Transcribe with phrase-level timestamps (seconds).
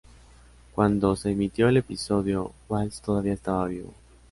[0.73, 3.93] Cuando se emitió el episodio, Wallace todavía estaba vivo.